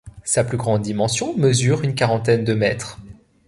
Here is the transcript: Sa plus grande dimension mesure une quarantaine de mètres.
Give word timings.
Sa 0.23 0.43
plus 0.43 0.57
grande 0.57 0.81
dimension 0.81 1.37
mesure 1.37 1.83
une 1.83 1.93
quarantaine 1.93 2.43
de 2.43 2.55
mètres. 2.55 2.97